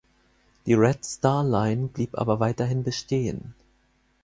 Die 0.65 0.73
Red 0.73 1.05
Star 1.05 1.43
Line 1.43 1.85
blieb 1.89 2.17
aber 2.17 2.39
weiterhin 2.39 2.83
bestehen. 2.83 3.53